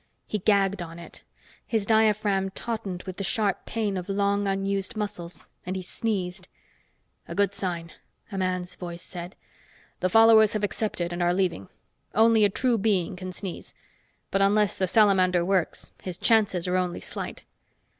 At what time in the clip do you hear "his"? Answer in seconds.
1.67-1.85, 16.01-16.17